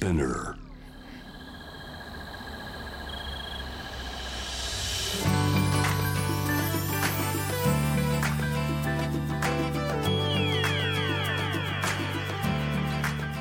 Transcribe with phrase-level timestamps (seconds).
[0.00, 0.56] Spinner.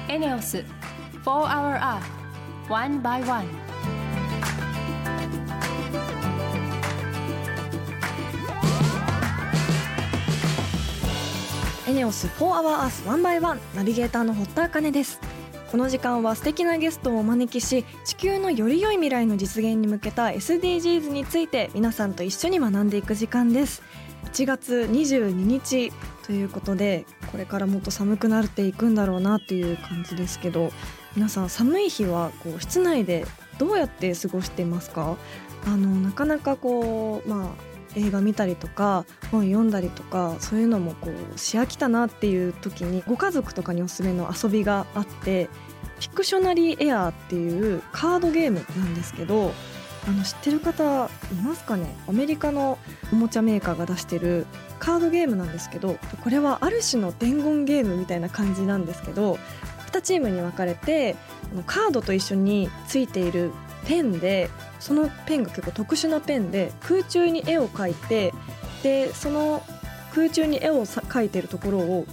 [0.10, 0.66] エネオス4
[1.24, 2.04] Hour Earth
[2.70, 3.46] One by One
[11.88, 15.29] エネオス4 Hour Earth 1 by 1ナビゲーターの堀田茜です
[15.72, 23.84] この時間は素敵なゲストをお招きし地球のより良い未来の実現に向けた SDGs について皆さんと一緒に学んでいく時間です。
[24.34, 25.92] 1月22日
[26.26, 30.72] ということでこれからもっと寒くなっていくんだろうなっていう感じですけど
[31.16, 33.26] 皆さん寒い日はこう室内で
[33.58, 35.18] どうやって過ごしてますか？
[35.66, 45.50] あのなかなかこうまあ映画見たりとか本読んだりとかそういうのもこうし飽きたなっていう時にご家族とかにおすすめの遊びがあって
[46.00, 49.52] ピクショナリーエアーっていうカードゲームなんですけど
[50.08, 51.94] あの知ってる方いますかね？
[52.08, 52.78] アメリカの
[53.12, 54.46] おもちゃメーカーが出してる
[54.80, 59.38] カードゲームなんですけどこれはある種の伝言ゲームみたいな感じなんですけど
[59.92, 61.18] 2チームに分かれて
[61.66, 63.52] カードと一緒についている
[63.88, 68.34] ペンでそのペンが結構特殊なペンで空中に絵を描いて
[68.84, 69.62] でその
[70.14, 72.06] 空中に絵を描いてるところを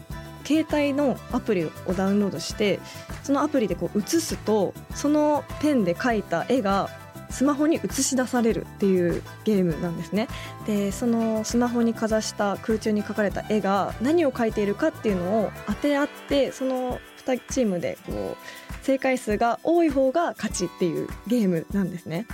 [0.45, 2.78] 携帯のアプリをダウンロードして
[3.22, 6.89] そのアプリでこう写すとそのペンで描いた絵が
[7.31, 10.28] スマホに映し出されるっていうゲームなんですね。
[10.67, 22.27] でそのスマホにかざした空中に描かれた絵が何を描いているかっていうのを当て合ってその2チームでこう正解数が多い方が勝ちっていうゲームなんですね。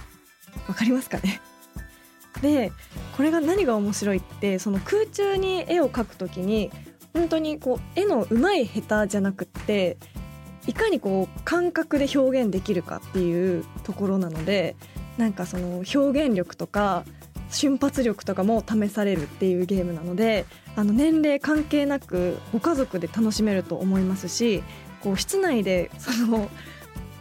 [0.68, 1.40] わかりますかね？
[2.42, 2.72] で
[3.16, 6.70] これが何が面白いってその空中に絵を描くときに
[7.12, 9.96] 本当にこう絵の上手い下手じゃなくって
[10.66, 14.76] いかにこう感覚で表現できるかっていうところなので
[15.18, 17.04] なんかその表現力とか
[17.50, 24.62] 瞬発力とかも試されるっていうゲームなのであの年齢関係なくご家族で楽しめると思いますし
[25.02, 26.48] こう室内でその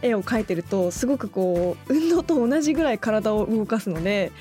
[0.02, 4.32] 絵を描いてるとすごくこう運動と同じぐらい体を動かすので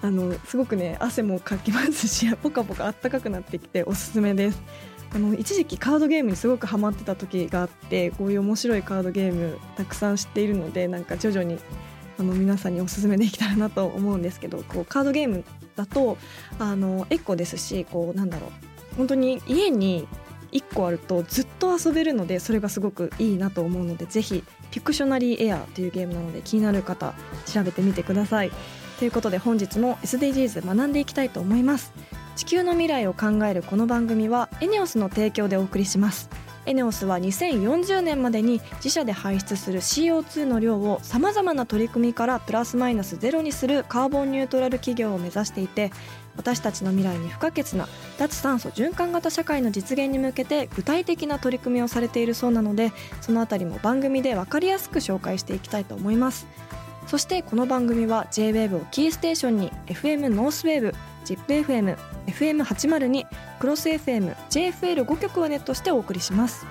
[0.00, 4.62] あのすごくね汗もかきますし ポカポカあったかくなってきておすすめです。
[5.10, 11.58] あの一時期カードゲームにすごくハマってた時があってこういう面白いカードゲームたくさん知っているのでなんか徐々に
[12.18, 15.44] あの皆さんにおすすめできたらなと思うんですけどこうカードゲーム
[15.76, 16.18] だと
[16.58, 18.50] あのエコですしこうなんだろう。
[18.98, 20.06] 本当に家に
[20.52, 27.14] 1個あるとずっと遊べるのでそれがすごくいいなと思うのでぜひピクショナリーエアというゲームなので気になる方
[27.46, 28.50] 調べてみてください。
[28.98, 31.92] ということで本日も SDGs 学んでいきたいと思います。
[32.36, 36.30] 地球の未来を考えるこの番組はエネオスの提供でお送りします。
[36.66, 45.90] エネオスは2040年までに自社で排出する CO2 の量をさまざまな取り組みからプラスマイナスゼロにするカーボンニュートラル企業を目指していて
[46.38, 56.46] 私たちの未来に不可欠な脱炭素循環型社会の実現に向けて具体的な取り組みをされているそうなのでそのあたりも番組で分かりやすく紹介していきたいと思います
[57.06, 60.94] そしてこの番組は JWAVE をキーステーションに FM ノースウェーブ
[61.24, 61.96] ZIPFM、
[62.26, 63.26] FM802、
[63.58, 66.66] クロス FM、JFL5 曲をネットしてお送りします。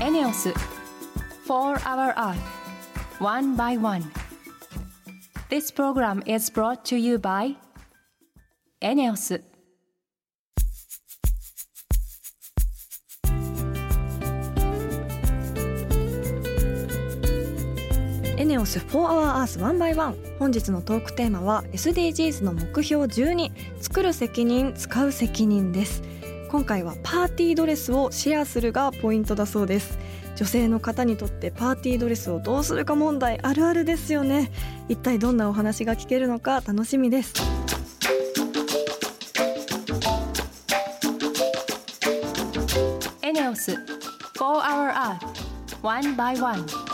[0.00, 2.36] ENEOS For Our Earth
[3.20, 4.21] One by One
[5.52, 7.56] This program is brought to you by
[8.80, 9.42] ENEOS.
[18.38, 26.02] ENEOS For Our Earth One by One 本日のトークテーマは SDGs の目標12作る責任使う責任です。
[26.52, 29.98] 今回はパーティードレスをシェアするがポイントだそうです。
[30.36, 34.52] 女性の方にとってパーティードレスをどうするか問題あるあるですよね。
[34.86, 37.32] 一体どんなお話が聞けるのか楽しみです。
[43.22, 43.78] エネオス4
[44.36, 46.91] Hour Earth One by One.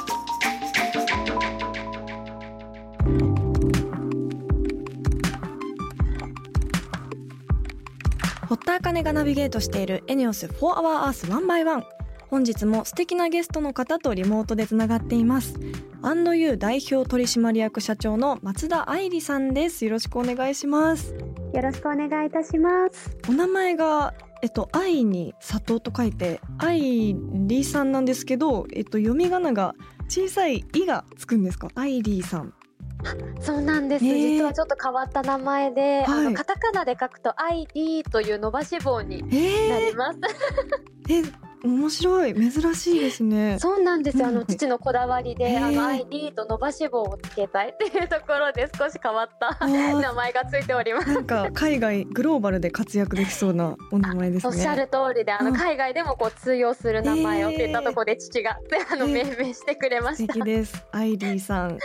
[8.68, 11.82] 田茜がナビゲートしているエネオス4 Hour Earth 1 by 1
[12.28, 15.58] 本日も素敵なゲストの方とリモートでつながっています。
[16.02, 19.86] アンドユー代表取締役社長の松田愛理さんです。
[19.86, 21.14] よろしくお願いします。
[21.54, 23.16] よろしくお願いいたします。
[23.26, 24.12] お名前が
[24.42, 29.74] えっと愛に里と書いて愛理さんなんですけどえっと読み仮名が
[30.10, 31.68] 小さい「い」がつくんですか？
[31.74, 32.52] 愛理さん
[33.40, 36.24] そうなんです、実はちょっと変わった名前で、あはい。
[36.24, 39.68] のカタカナで書くと ID という伸ばし棒にえー。
[39.70, 40.18] なります。
[41.08, 41.22] え
[41.64, 42.34] 面白い。
[42.34, 43.58] 珍しいですね。
[43.58, 44.26] そうなんですよ。
[44.26, 44.34] あうん。
[44.36, 51.12] の父のこだわりで、あの ID と伸ばし棒をつけたいっていうところで少し変わった名前がついております。
[51.12, 54.54] なんか海外グローバルで活躍できそうなお名前ですね。
[54.54, 55.56] おっしゃる通りで、あのうん。
[55.56, 58.58] 海外でもこう通用する名前をっていったところで父が、
[58.92, 60.34] あのえ命名してくれま素した。
[60.34, 60.86] 敵です。
[60.92, 61.78] アイリーさん。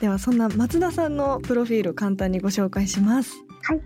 [0.00, 3.32] ではそんな松田さんのプロフィール簡単にご紹介します。
[3.62, 3.80] はい。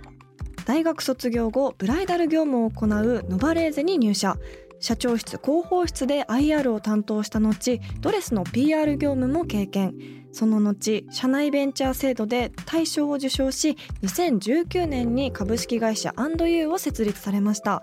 [0.64, 4.36] 大学卒業後ブライダル業務を行うノバレーゼに入社
[4.82, 9.94] 社長室広報室で IR を担当した後ドレスの PR 業務も経験。
[10.32, 17.82] その後社内ベンチャー制度で大賞を受賞し2019年に株式会社ユーを設立されました。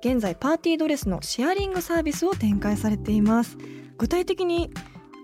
[0.00, 3.56] 現在パーティードレスのシェアリングサービスを展開されています。
[3.96, 4.70] 具体的に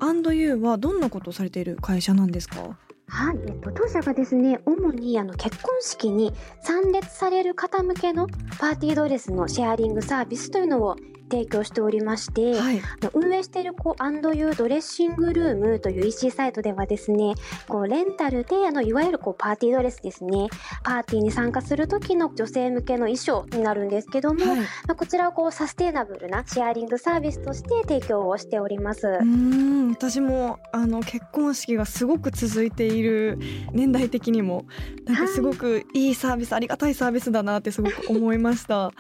[0.01, 2.77] ユーはどんなことをされている会社なんですか？
[3.09, 8.27] はい、えっと、当社がですね主にあの結婚式に参列される方向けの
[8.59, 10.97] パーティードレスのシェアリングサービスというのを
[11.29, 12.81] 提供しておりまして、はい
[13.15, 17.35] 運営しているこうアンドユードレッシングルームという EC サイトではですね
[17.69, 20.49] こうレンタルであのいわゆるこうパーティードレスですね
[20.83, 29.07] パーティーに参加する時の女性向けの衣装になるんですけども、はいまあ、こちらをこうサステイナブルなシェアリングサービスとして提供をしております。
[29.07, 33.39] うーん私もあの結婚式がすごく続いている
[33.73, 34.67] 年代的にも
[35.05, 38.87] なんかすごくいいサービス、ありがたいサービスだなってすごく思いました。
[38.87, 38.93] あ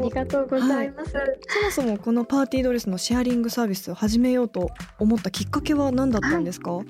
[0.00, 1.12] りがとうございます。
[1.48, 6.82] そもそもこのパーティードレスのシェアリングサービスを始めようと思ったきっかけは何だったんですか、は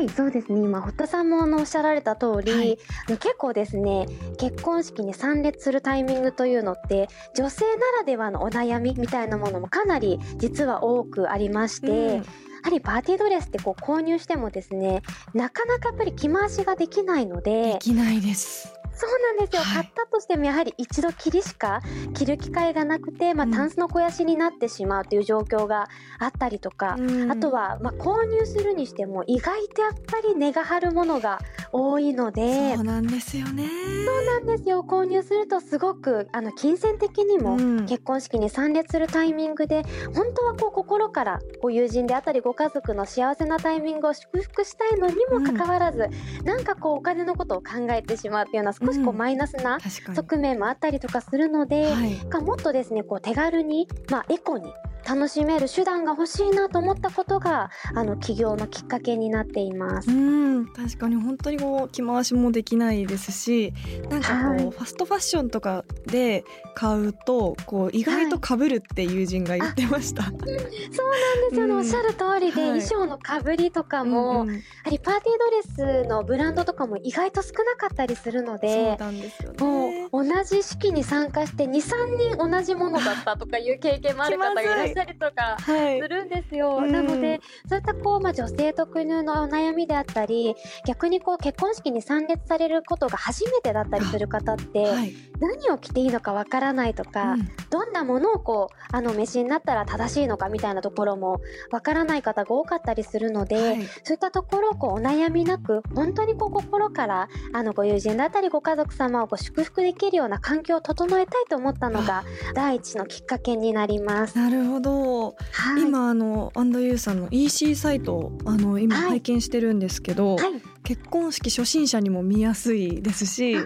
[0.00, 0.60] い、そうですね。
[0.60, 2.78] 今、堀田さんもあのおっしゃられた通り、はい。
[3.08, 4.06] 結構ですね、
[4.38, 12.08] 結婚式に参列するタイミングというのって、女性ならではのお悩みみたいなものもかなり実は多くありまして、うん。
[12.16, 12.22] や
[12.64, 15.02] はりパーティードレスってこう購入してもですね、
[15.34, 18.81] なかなかやっぱり着回しができないのでで、きないです。
[19.02, 19.84] そうなんですよ、はい。
[19.84, 21.80] 買ったとしてもやはり一度きりしか
[22.12, 23.52] 着る機会がなくて、まあ、うん。
[23.52, 25.88] タンスの肥やしになってしまうという状況が
[26.18, 26.96] あったりとか、
[27.30, 31.38] あとはは、まあ、購入するにしても意外とやっぱり値が張るものが
[31.72, 33.64] 多いのでそうなんですよね。
[34.04, 34.84] そうなんですよ。
[34.86, 37.86] 購入するとすごくあの金銭的にもうん。
[37.86, 39.82] 結婚式に参列するタイミングで
[40.14, 46.08] 本当はこう心からご友人であったりご家族の幸せなタイミングを祝福したいのにもかかわらず、
[46.44, 49.78] なんかこうお金のことを考えてしまうっていうような少しこううんマイナスな。
[50.14, 52.14] 側面もあったりとかするので、はい。
[52.28, 54.72] かもっとですねこう手軽に、まあ、エコに
[55.06, 60.10] 楽しめる手段が欲しいなと思ったことがあの起業のきっかけになっています。
[60.10, 63.74] うん確かに本当にこう着回しもできないですし
[64.10, 66.44] なんかこう、はいファストファッションとかで
[66.74, 70.22] 買うとこう意外と被るって友人が言ってました。
[70.22, 70.52] そうなんで
[70.92, 78.81] すよね、うんおっしゃる通りで、はい衣装のかぶりとかも、うんうんやはりパーティードレスのブランドとかも意外と少なかったりするので。
[78.82, 80.06] もね。
[80.06, 86.08] う同じ式に参加して23人同じものだったとかいう経験もある方がいらっしゃるとかはいす。
[86.08, 86.76] るんですよ。
[86.76, 90.54] うんなのでそういったこう、まあ、女性特有のお悩みであったり
[90.86, 95.14] 逆にこう結婚式に参列されることが初めてだったりする方って、はい。
[95.40, 101.40] 何を着ていいのかわからないとか、うんどんなものをこうあの召しになったら正しいのかみたいなところも
[101.70, 112.24] わからない方が多かったりするので、はいそういったところをこうお悩みなく本当にこう心からあのご友人だったりご家族様をこう祝福できるような環境を整えたいと思ったのが
[112.54, 114.38] 第一のきっかけになります。
[114.38, 115.36] なるほど。
[115.50, 115.82] はい。
[115.82, 119.08] 今あのアンドユーさんの EC サイトをあの今はい。
[119.10, 120.62] 拝見してるんですけど、はい。
[120.84, 123.56] 結婚式初心者にも見やすいですし、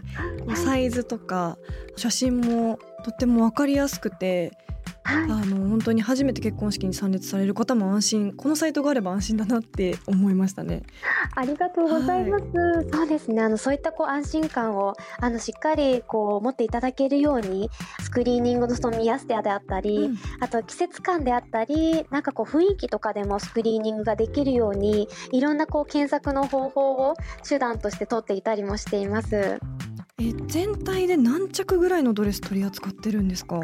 [0.54, 1.56] サイズとか
[1.96, 4.52] 写真もとってもわかりやすくて、
[5.02, 10.82] はいあの本当に初めて結婚式に参列される方も安心このサイトがあれば安心だなって思いましたね。
[11.34, 12.44] ありがとうございます。
[12.92, 13.42] そうですね。
[13.42, 17.70] あのそういったこう安心感をあのしっかりこう持っていただけるように
[18.02, 27.14] スクリーニングのその見やすさであったり、うんあと季節感であったり、なんかこう雰囲気とかでもスクリーニングができるように、いろんなこう検索の方法を
[27.48, 29.58] 手段として取っていたりもしています。
[30.18, 33.60] え全体で何着ぐらいのドレス取り扱ってるんですか？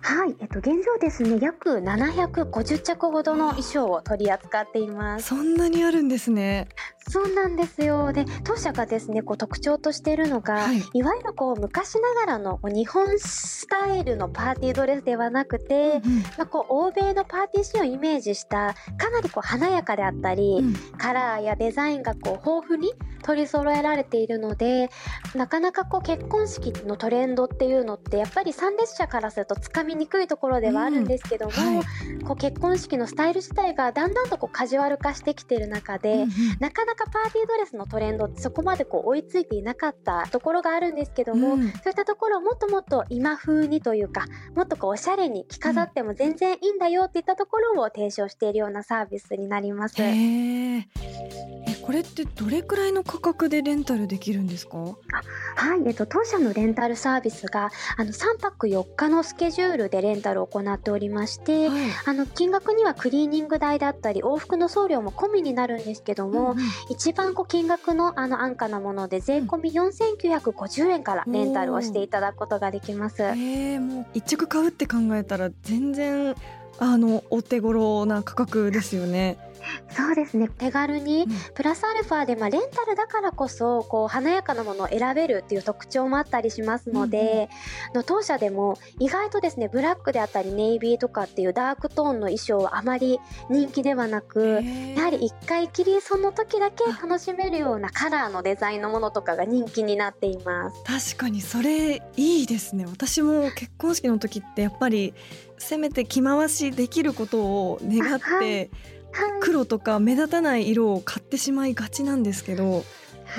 [0.00, 5.28] はい、えっと現状ですね、約750着ほどの衣装を取り扱っています。
[5.28, 6.68] そんなにあるんですね。
[7.08, 8.12] そうなんですよ。
[8.12, 24.90] で、当社がですね、こう特徴としているのが、はいい、わゆるこう昔ながらの日本スタイルのパーティードレスではなくて、うんまあ、こう欧米のパーティーシーンをイメージしたかなりこう華やかであったり、うんカラーやデザインがこう豊富に取り揃えられているので
[25.34, 31.84] なかなかこう結婚式のトレンドっていうのってやっぱり参列者からするとつかみみにくいところではあるんですけども、うんはい。
[32.24, 36.28] こう結婚式のスタイル自体がだんだんとこうカジュアル化してきている中で、うんうん。
[36.60, 41.62] なかなかパーティードレスのトレンドってそこまでこう追いついていなかったところがあるんですけども、うん。
[41.62, 49.96] そういったところをもっともっと今風にというかもっとこうおしゃれに着飾っても全然いいんだよっていったところを提唱しているようなサービスになります。
[49.98, 50.86] え
[51.82, 54.76] これってどれくらいの価格でレンタルできるんですか？
[54.76, 54.94] は
[55.76, 73.22] い、えっと、当社のレンタルサービスがあの3泊4日のスケジュールでレンタルを行っておりまして、はいあの金額にはクリーニング代だったり往復の送料も込みになるんですけども、うんうん一番こう金額のあの安価なもので税込み4950円からレンタルをしていただくことができます。
[73.22, 76.34] えー、もう一着買うって考えたら全然
[76.78, 79.38] あのお手頃な価格ですよね。
[79.90, 80.48] そうですね。
[80.58, 81.54] 手軽に、うん。
[81.54, 87.48] プラスアルファで、まあ、レンタルだからこそこう華やかなものを選べるっていう特徴もあったりしますので、
[87.94, 93.18] の当社でも意外とですねブラックであったりネイビーとかっていうダークトーンの衣装はあまり
[93.50, 94.62] 人気ではなく、
[94.96, 101.14] やはり一回きりその時だけ楽しめるようなカラーのデザインのものとかが人気になっています。
[101.14, 102.84] 確かにそれいいですね。
[102.86, 105.14] 私も結婚式の時ってやっぱり
[105.56, 108.70] せめて着回しできることを願って、はい
[109.40, 112.84] 黒とか目立たない色を買ってしまいがちなんですけど、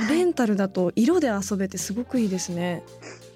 [0.09, 2.83] レンタルだと色で遊べてすごくいいですね。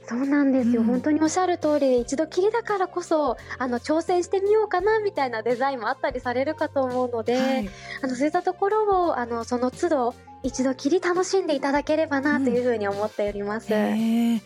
[0.06, 7.70] そうなんですよ、うん本当におっしゃる通りで一度きりだからこそあの挑戦してみようかなみたいなデザインもあったりされるかと思うので、はい
[8.02, 10.13] あのそういったところをあのその都度
[10.44, 13.74] 一度きり楽しんでいただければなというふうに思っております。
[13.74, 14.40] へー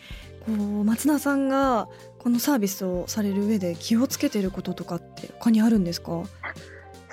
[0.45, 1.89] こう松田さんが
[2.19, 6.23] このサービスをされる上で気をつけてることとかって他にあるんですか？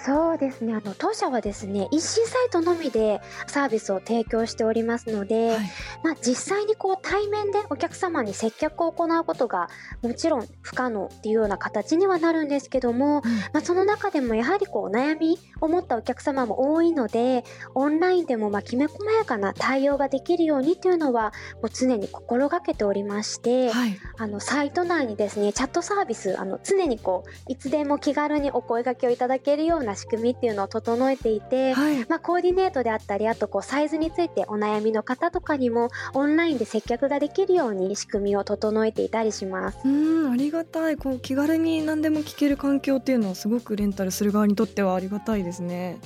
[0.04, 0.74] そうですね。
[0.74, 5.58] あの当社はですね EC サイトのみでサービスを提供しておりますので、はい。
[6.02, 9.70] まあ、実際にこう対面でお客様に接客を行うことが
[10.02, 13.22] もちろん不可能っていうような形にはなるんですけども、
[13.54, 17.44] まあ、その中でもやはりこう悩みを持ったお客様も多いので
[17.74, 21.32] オンラインでもまあきめ細やかな対応ができるようにというのは
[21.62, 23.98] もう常に心がけておりまして、はい。
[24.18, 39.78] あのサイト内にですねチャットサービスあの常にこういつでも気軽にお声掛けをいただけるような仕組みっていうのを整えていて、はいまあ、コーディネートであったりあとこうサイズについてお悩みの方とかにもオンラインで接客ができるように仕組みを整えていたりします。
[39.84, 45.98] うんありがたいこう気軽に何でも聞ける環境っていうのはすごくレンタルする側にとってはありがたいですね。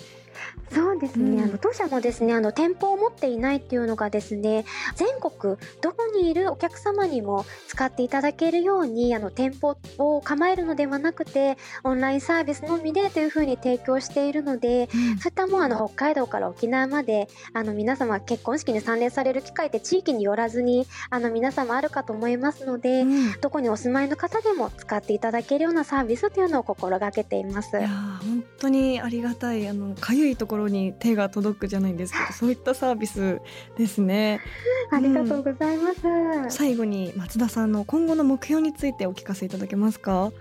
[0.73, 1.45] そうですね、うん。
[1.45, 4.65] あの当社もですねあの店舗を持っていないっていうのがですね
[4.97, 23.29] 全国どこにいるお客様にも使っていただけるようにあの店舗を構えるのではなくてオンラインサービスのみでというふうに提供しているのでそういったもうあの北海道から沖縄まであの皆様結婚式に参列される機会って地域によらずにあの皆様あるかと思いますので、うん。
[23.41, 27.79] どこにお住まいの方でも使っていただけるようなサービスというのを心がけています。
[27.79, 33.41] いやー本当にありがたいあのかゆいところに手が届くじゃないですけどそういったサービス
[33.77, 34.41] ですね。
[34.91, 36.57] ありがとうございます。
[36.57, 40.33] 最後に松田さんの今後の目標についてお聞かせいただけますか？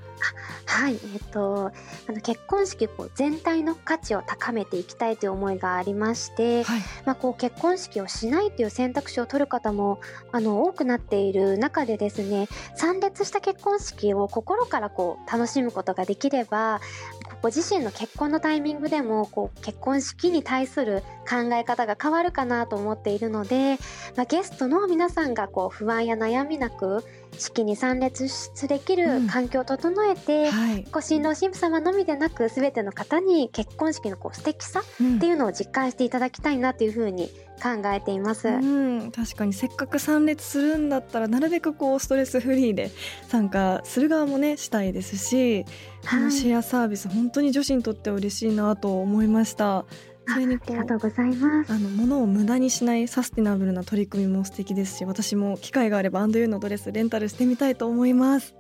[0.65, 1.71] はい、えっと、
[2.07, 6.81] あの結婚式こう全体の価値を高めていきたいという思いがありまして、はい。
[7.05, 9.99] まあ、こう結婚式をしないという選択肢を取る方も
[10.31, 16.81] あの多くなっている中でですね参列した結婚式を心からこう楽しむことができれば
[17.41, 23.77] ご自身の結婚のタイミングでもこう結婚式に対する考え方が変わるかなと思っているので、
[24.15, 27.03] まあ、ゲストの皆さんがこう不安や悩みなく
[27.39, 28.27] 式に参列
[28.67, 30.85] できる環境を整えて、はい。
[30.91, 35.15] ご新郎新婦様のみでなく全ての方に結婚式のこう素敵さうん。
[35.17, 37.29] っていうのを実感していただきたいなというふうに
[37.61, 38.47] 考えています。
[38.47, 42.91] うん、確かにせっかく参列するんだったらなるべくこうストレスフリーで
[43.27, 45.65] 参加する側もねしたいですし、
[46.09, 49.85] このシェアサービス本当に女子にとって嬉しいなと思いました。
[50.27, 51.71] それにこありがとううございます。
[51.71, 58.55] あの物を無駄にしないサスティナブルな取り組みも素敵ですし私も機会があればアンドユーのドレスレンタルしてみたいと思います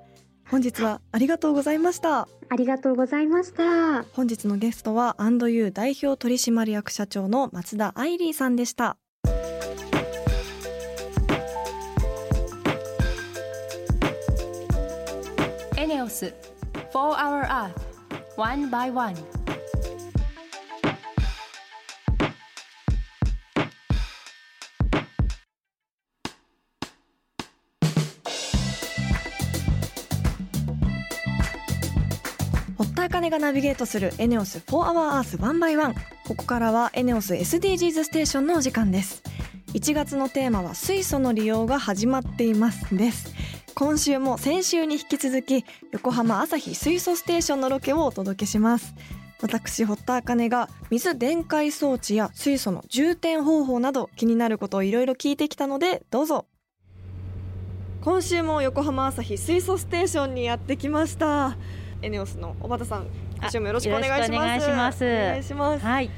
[0.49, 4.03] 本日はありがとうございましたありがとうございました。
[4.13, 8.97] 本日のゲストはアンドユー代表取締役社長の松田愛理さんでした
[15.75, 16.33] エネオス
[16.93, 17.71] 4 Hour Earth
[18.37, 19.15] One by One
[33.17, 35.95] 茜がナビゲートするエネオス4 Hour Earth One by One
[36.27, 39.23] ここからはエネオス SDGs ステーションのお時間です。
[39.73, 43.33] 1月のテーマは水素の利用が始まっていますです。
[43.73, 48.93] 今週も先週に引き続き横浜朝日水素ステーションのロケをお届けします。
[49.41, 56.45] 私堀田茜が水電解装置や水素の充填方法など気になることをいろいろ聞いてきたのでどうぞ。
[58.01, 61.57] 今週も横浜朝日水素ステーションにやってきました。
[62.07, 64.37] エネオスの小畑さん今週もよろしくお願いしま
[64.93, 65.03] す。
[65.03, 65.85] お願いします。
[65.85, 66.09] はい、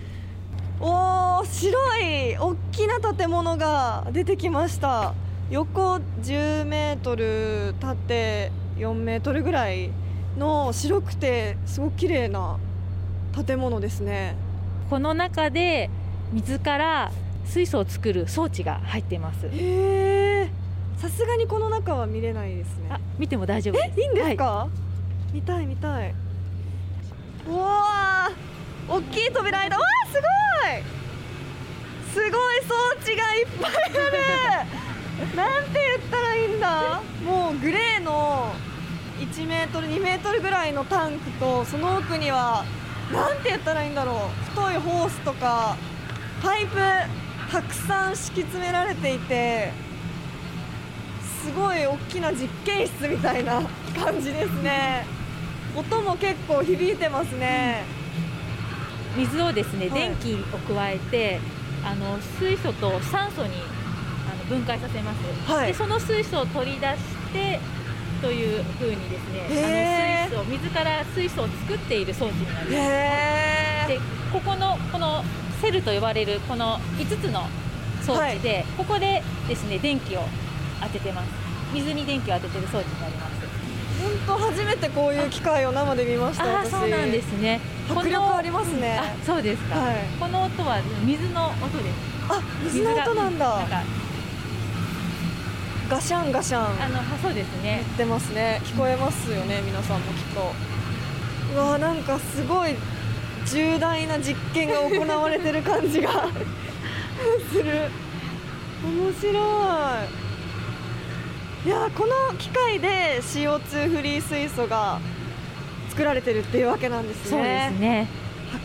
[0.79, 5.15] おー白い大きな建物が出てきました。
[5.49, 9.89] 横10メートル縦4メートルぐらい
[10.37, 12.59] の白くてすごく綺麗な
[13.43, 14.35] 建物ですね。
[14.91, 15.89] この中で
[16.31, 17.11] 水から
[17.45, 19.39] 水素を作る装置が入っています。
[20.99, 22.89] さすがにこの中は見れないですね。
[22.91, 24.01] あ、見ても大丈夫です。
[24.01, 24.67] いいんですはか、
[25.31, 26.13] 見たい見たい。
[27.47, 29.77] うわー大きい扉開いた。
[29.77, 30.19] わーすご
[32.21, 32.23] い。
[32.27, 33.79] すごい装置がいっぱいあ
[35.25, 35.29] る。
[35.35, 37.01] なんて言ったらいいんだ。
[37.23, 38.53] もうグレーの
[39.19, 42.63] 1メートル2メートルぐらいのタンクとその奥には
[43.11, 44.15] なんて言ったらいいんだろう。
[44.49, 45.75] 太いホースとか
[46.41, 46.77] パイプ
[47.51, 49.71] たくさん敷き詰められていて
[51.43, 53.61] すごい大きな実験室みたいな
[54.03, 55.05] 感じですね
[55.79, 57.83] 音も結構響いてますね、
[59.17, 59.99] 水をですね、はい。
[59.99, 61.39] 電気を加えて、
[61.83, 63.53] あの水素と酸素に
[64.29, 65.51] あの分解させます。
[65.51, 65.67] はい。
[65.67, 66.93] で、その水素を取り出し
[67.33, 67.59] て。
[68.21, 72.73] という風にですね、あの水素水から水素を作っている装置になります。
[72.75, 73.99] へで
[74.33, 75.23] ここのこの
[75.61, 77.47] セルと呼ばれるこの5つの
[78.05, 80.23] 装置で、ここでですね電気を
[80.81, 81.29] 当ててます。
[81.73, 83.18] 水に電気を当ててる装置になります。
[83.18, 83.18] え
[83.99, 87.59] 本当初めてこういう機械を生で見ましたあそうなんですね。
[87.89, 88.97] 迫力ありますね。
[88.97, 89.95] あそうですか、はい。
[90.19, 91.95] この音は水の音です。
[92.29, 93.67] あ水の音なんだ。
[95.89, 96.83] ガシャンガシャン。
[96.83, 97.83] あのあそうですね。
[97.85, 98.61] 言ってますね。
[98.63, 100.53] 聞こえますよね皆さんもきっと。
[101.55, 102.75] うわーなんかすごい
[103.47, 106.27] 重大な実験が行われてる感じが
[107.51, 107.89] する。
[108.81, 110.18] 面白い
[111.65, 114.99] いやーこの機械で CO2 フリー水素が
[115.89, 117.29] 作られてるっていうわけなんですね。
[117.29, 118.07] そうですね。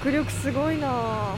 [0.01, 1.35] 迫力すごいな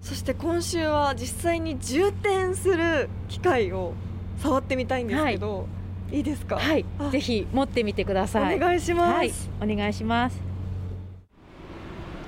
[0.00, 3.94] そして今週は実際に充填する機械を
[4.42, 5.66] 触ってみたいんですけど、
[6.10, 6.58] い、いですか？
[6.58, 6.84] はい。
[6.98, 7.10] あ。
[7.10, 8.56] ぜひ持ってみてください。
[8.56, 9.32] お願いします、はい。
[9.72, 10.40] お願いします。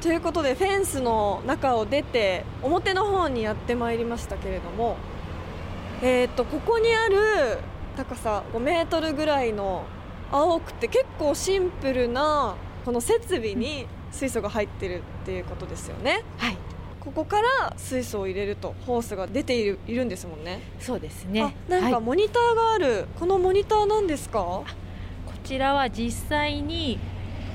[0.01, 4.97] ということでフェンスの中を出て表の方にやってまいりましたけれども
[6.01, 7.59] えー、とここにある
[8.01, 9.85] 高さ5メートルぐらいの
[10.33, 16.23] 青くて結構シンプルなこの設備に水素が入ってるっていうことですよね。
[16.39, 16.57] はい。
[16.99, 20.63] ここから水素を入れるとホースが出ているいるんですもんね。
[20.79, 21.43] そうですね。
[21.69, 21.93] あなんはい。
[21.93, 24.39] かモニターがある、このモニターなんですか？
[24.41, 24.65] こ
[25.45, 26.99] ちらは実際に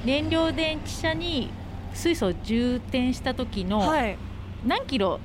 [0.04, 1.50] 燃料電池車に
[1.96, 4.16] 水素を充填した時のはい。
[4.64, 5.20] 何キロ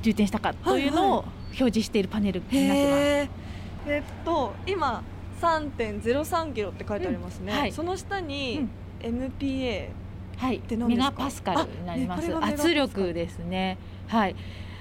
[0.00, 2.78] 充填したかというのを表示しているパネルになってます。
[2.80, 3.41] へー
[3.86, 5.02] えっと今
[5.40, 7.72] 3.03キロって書いてありますね、うんはい。
[7.72, 8.68] その下に
[9.00, 9.88] MPA
[10.36, 10.60] はい。
[10.70, 12.34] メガパスカルになります。
[12.36, 13.78] 圧力ですね。
[14.08, 14.36] はい。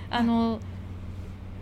[0.10, 0.60] あの、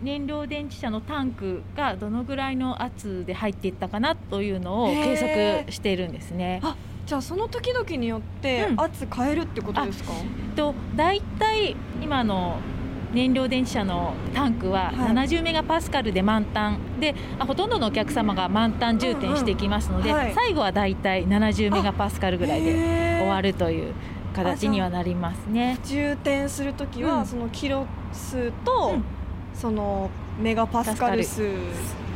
[0.02, 6.60] 燃料電池車のタンクがどのぐらいの圧で入っていったかなというのを計測しているんですね。
[6.62, 8.80] あじゃあその時々によってうん。
[8.80, 10.12] 圧変えるってことですか、
[10.56, 12.56] と大体今の
[13.12, 14.94] 燃料電池車のタンクははい。
[15.12, 20.22] 70メガパスカルで満タンであほとんどのお客様が満タン充填していきますので、うんうん。
[20.22, 20.34] はい。
[20.34, 23.94] 最後は大体70メガパスカルぐらいでで終わるという
[24.34, 25.78] 形にはなりますね。
[25.84, 27.26] 充填する時は、うん。
[27.26, 29.04] そのキロ数と、うん。
[29.54, 31.42] そのメガパスカル数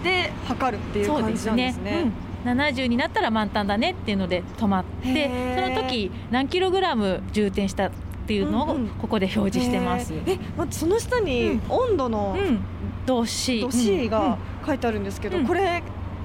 [0.02, 1.72] で測るっていう感じなんでですね。
[1.72, 2.12] すね。
[2.44, 7.90] うん、70になったら満タンだねっていうので止まってその時何キログラム充填した
[8.24, 8.88] っていうのをうんうん。
[8.88, 10.12] ここで表示してます。
[10.14, 10.32] へー。
[10.32, 11.62] え待ってその下にうん。
[11.68, 12.58] 温度のうん、
[13.06, 13.68] 度 C 度
[14.08, 15.46] が書いてあるんですけど、うん。
[15.46, 15.82] これ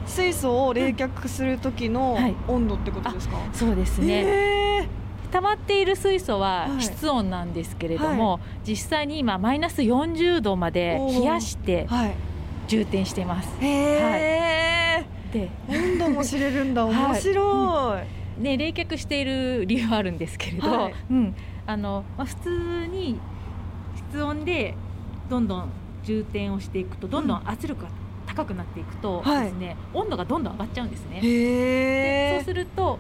[0.08, 2.36] 水素を冷却する時のはい。
[2.48, 4.24] 温度ってことですか、そうですね。
[4.26, 4.88] へ
[5.32, 6.82] 溜まっている水素ははい。
[6.82, 11.88] 室温なんですけれども、実際に今マイナス40度まで冷やして
[12.68, 13.50] 充填しています。
[13.62, 16.86] へで、ー温度も知れるんだ。
[16.88, 16.96] はい。
[16.96, 17.98] 面白
[18.40, 20.94] い、ね冷却している理由はあるんですけれど、はい。
[21.12, 21.36] うん、
[21.69, 23.19] あのまあ普通に
[24.12, 24.75] 室温で
[25.29, 25.69] どんどん
[26.03, 27.89] 充填をしていくとどんどん圧力が
[28.25, 29.45] 高くなっていくとはい。
[29.45, 31.21] ですね、温度がどんどん上がっちゃうんですね。
[31.21, 32.97] でそうすると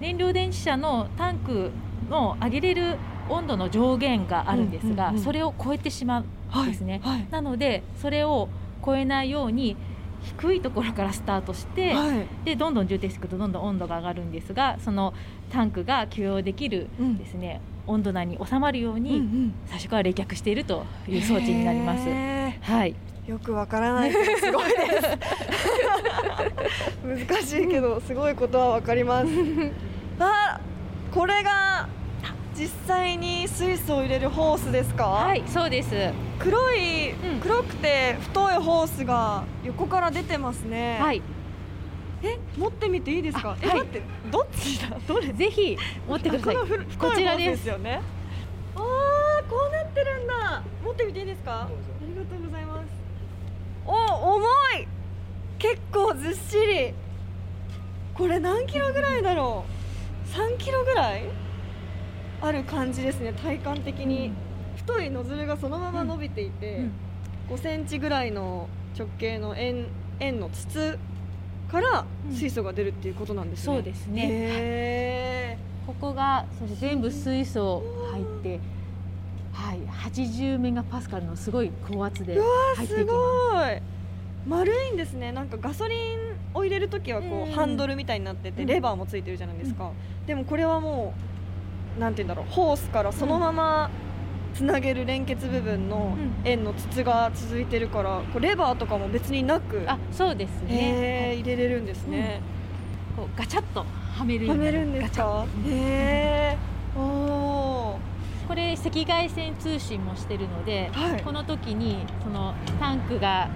[0.00, 1.70] 燃料電池車のタンク
[2.08, 2.98] の上げれる
[3.28, 7.00] 温度の上限があるんですが、うんうんうんそれを超えてしまうはいですね。
[7.04, 7.26] はい。
[7.30, 8.48] なのでそれを
[8.84, 9.76] 超えないように
[10.22, 12.26] 低いところからスタートして、はい。
[12.44, 15.12] でどんどん充填していくとどんどん温度が上がるんですがその
[15.50, 19.54] タンクが許容できるうんですね、温度内に収まるよううんうにん。
[19.66, 22.08] 最初から冷却しているという装置になります。
[22.08, 24.12] へはい、ーよくわからない。
[24.12, 24.18] す
[24.52, 24.76] ごいで
[27.18, 27.26] す。
[27.28, 29.28] 難しいけどすごいことはわかります。
[30.18, 30.60] あ
[31.12, 31.88] これが
[32.58, 35.90] 実際に水素を入れるホースですか、はい、そうです。
[36.38, 37.40] 黒い、うん。
[37.40, 40.98] 黒くて太いホースが横から出てますね。
[40.98, 41.20] はい、
[42.22, 43.50] え持ってみていいですか？
[43.50, 43.60] あはい。
[43.62, 44.96] え待ってどっちだ？
[45.06, 45.32] どれ？
[45.32, 45.76] ぜひ
[46.08, 46.56] 持ってください。
[46.56, 47.68] こちらです。
[47.68, 48.00] よね。
[48.74, 48.82] あー
[49.48, 50.62] こうなってるんだ。
[50.84, 51.62] 持ってみていいですか？
[51.62, 51.68] あ
[52.02, 52.86] りがとうございます。
[53.86, 53.92] お
[54.34, 54.44] 重
[54.80, 54.88] い！
[55.58, 56.94] 結構ずっしり。
[58.14, 59.64] これ何キロぐらいだろ
[60.26, 61.24] う？3キロぐらい？
[62.40, 64.32] ある感じですね体感的に、
[64.76, 66.92] 太いノズルがそのまま伸びていて、うん。
[67.54, 69.86] 5センチぐらいの直径の円
[70.18, 70.98] 円の筒
[71.76, 74.22] から水素が出るっていうことなんですね、そうですね。
[74.28, 78.60] へここがそして全部水素入って、
[79.52, 79.78] はい、
[80.10, 82.40] 80メガパスカルのすごい高圧で
[82.76, 83.04] 入っていきます。
[83.04, 83.82] ごい。
[84.46, 85.32] 丸いんですね。
[85.32, 85.98] なんかガソリン
[86.54, 87.52] を入れるときはこう、うん。
[87.52, 88.68] ハンドルみたいになってて、うん。
[88.68, 89.90] レバーもついてるじゃないですか、
[90.26, 91.12] でもこれはも
[91.98, 93.90] うなんて言うんだろうホースからそのまま
[94.56, 96.48] つなげる連結部分のうん。
[96.48, 100.68] 円の筒が続いてるからこうレバーとかも別になくあ、そうですね。
[100.70, 102.40] へー入れれるんですね、
[103.16, 103.84] こうガチャッと
[104.16, 105.44] はめるはめるんですか？
[105.66, 107.98] へえお
[108.48, 111.22] これ赤外線通信もしてるので、はい。
[111.22, 113.48] この時にそのタンクが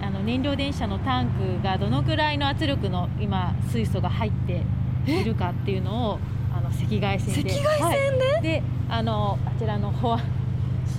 [0.00, 4.62] あの燃料電車のタンクがどのぐらいの圧力の今水素が入って
[5.06, 6.18] いるかっていうのを
[6.72, 7.52] 赤外線で。
[7.52, 8.42] 赤外線で、はい。
[8.42, 10.24] であのあちらの保安し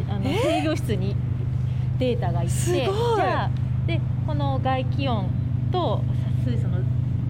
[0.09, 0.61] あのえ？
[0.63, 1.15] 制御室に
[1.99, 2.85] データがいってすごい。
[2.85, 3.49] じゃあ
[3.85, 5.29] でこの外気温
[5.71, 6.01] と
[6.45, 6.79] 水素の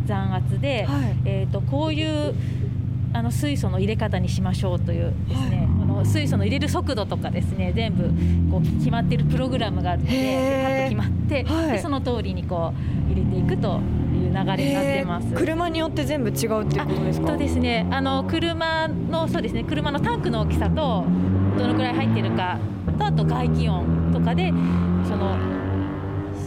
[0.06, 1.16] 残圧で、はい。
[1.26, 2.36] えー、とこういう
[3.14, 8.06] あの水素の入れ方にしましょうというですね、あの水素の入れる速度とかですね全部
[8.52, 10.64] こう決まっているプログラムがあるのでへー。
[10.64, 11.72] パッと決まって、はい。
[11.74, 12.74] でその通りにこ
[13.08, 13.80] う入れていくと
[14.34, 15.34] 流れになってます。
[15.34, 17.28] 車によって全部違うっていうことですか？
[17.28, 19.64] とですね、あの車のそうですね。
[19.64, 21.06] 車のタンクの大きさと
[21.58, 22.58] どのくらい入ってるか
[22.98, 24.50] とあと外気温とかで
[25.08, 25.38] その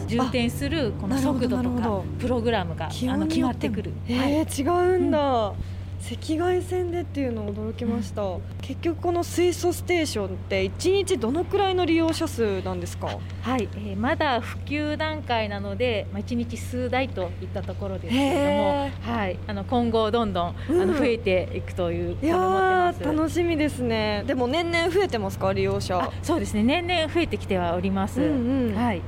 [0.07, 3.91] 充填するこの速度とかプログラムが気あの決まってくる。
[4.07, 4.33] へはい。
[4.33, 5.53] え違うんだ、
[5.99, 8.21] 赤外線でっていうの驚きました、
[8.61, 13.19] 結局この水素ステーションって1日どのくらいの利用者数なんですか？
[13.41, 20.81] はい、えーまだ普及段階なので、まあ、1日数台といったところですけれへども、はい、あの今後どんどん、うん。
[20.81, 24.23] あの増えていくといういや楽しみですね。
[24.27, 25.97] でも年々増えてますか利用者？
[25.99, 26.63] あそうですね。
[26.63, 28.21] 年々増えてきてはおります。
[28.21, 28.75] うんうん。
[28.75, 29.01] はい、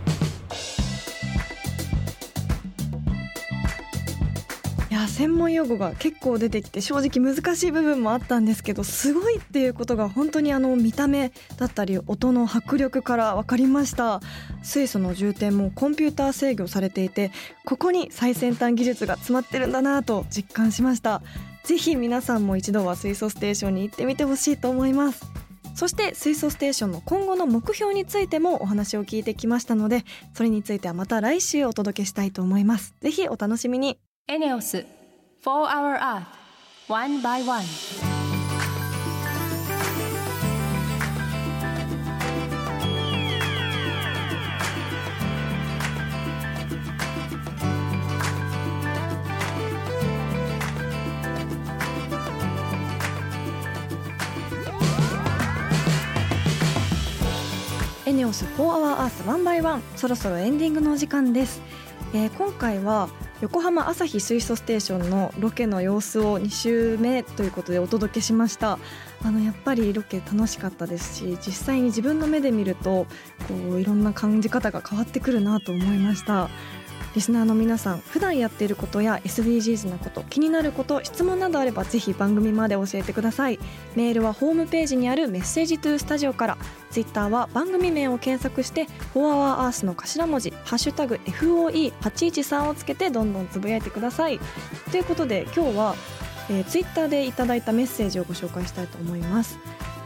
[5.02, 14.22] や専門用語が結構出てきて正直難しい部分もあったんですけどすごいっていうことが本当にあの見た目だったり音の迫力から分かりました。
[14.64, 17.32] 水素の充填もコンピューター制御されていて
[17.66, 21.22] ここに最先端技術が詰まってるんだなと実感しました。
[21.64, 25.26] ぜひ皆さんも一度は水素ステーションに行ってみてほしいと思います。
[25.76, 32.96] そして水素ステーションの今後の目標についてもお話を聞いてきましたのでそれについてはまた来週お届けしたいと思います。
[33.00, 34.09] ぜひお楽しみに。
[34.30, 34.86] ENEOS
[35.42, 36.28] For Our Earth
[36.88, 37.64] One by One
[58.06, 61.64] エネオス4 Hour Earth 1 by 1そろそろエンディングのお時間です、
[62.14, 63.10] えー今回は
[63.42, 68.78] 横浜朝日水素ステーションのロケの様子を2週目ということでお届けしました。
[69.24, 73.06] あのやっぱりロケ楽しかったですし実際に自分の目で見ると
[73.48, 76.50] こういろんな感じ方が変わってくるなと思いました。
[77.16, 83.60] リスナーの皆さん普段やっていることや SDGs なこと気になること質問などあればぜひ番組まで教えてください。
[83.96, 86.58] メールはホームページにあるメッセージトゥースタジオから。
[86.92, 94.40] ツイッターは番組名を検索して「4 Hour Earth」の頭文字「ハッシュタグ #FOE813」をつけてどんどんつぶやいてください。
[94.92, 95.96] ということで今日は、
[96.50, 99.60] えー、ツイッターでいただいたメッセージをご紹介したいと思います。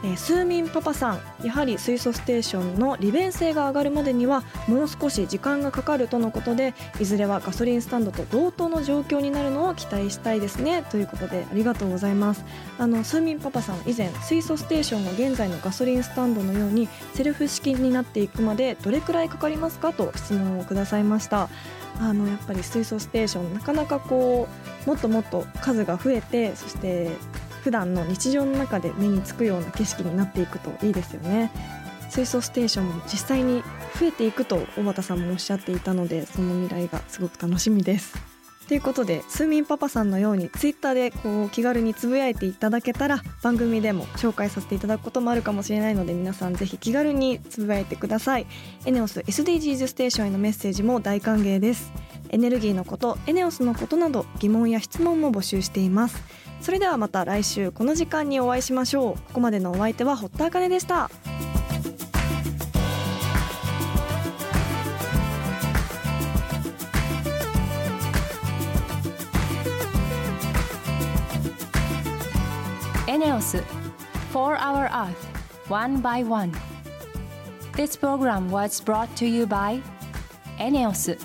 [0.04, 12.44] えー、スーミンパパさんやはり水素ステーションの利便性が上がるまでにはもう少し時間がかかるとのことでいずれはガソリンスタンドと同等の状況になるのを期待したいですねということでありがとうございます。
[12.78, 21.50] あのスーミンパパさん以前水素ステーションが現在のガソリンスタンドのようにセルフ式になっていくまでどれくらいかかりますかと質問をくださいました。
[22.00, 24.48] あのやっぱり水素ステーションなかなかこ
[24.86, 27.12] うもっともっと数が増えてそして
[27.64, 31.50] 普段の日常の中で目につくような景色になっていくといいですよね。
[32.10, 33.64] 水素ステーションも実際に
[34.00, 38.34] 増えていくと小畑さんもおっしゃっていたのでその未来がすごく楽しみです。
[38.68, 48.46] ということでスーミンパパさんのようにツイッターでこう気軽につぶやいていただけたら番組でも紹介させていただくこともあるかもしれないので皆さんぜひ気軽につぶやいてください。
[48.86, 51.92] エネオス SDGs ステーションへのメッセージも大歓迎です。
[52.34, 56.20] エネルギーのことエネオスのことなど疑問や質問も募集しています。
[56.62, 59.14] それではまた来週この時間にお会いしましょう。
[59.14, 61.12] ここまでのお相手は堀田茜でした。
[73.06, 73.58] エネオス
[74.34, 75.14] 4 Hour Earth
[75.70, 76.52] One by One.
[77.74, 79.84] This program was brought to you by
[80.58, 81.16] エネオス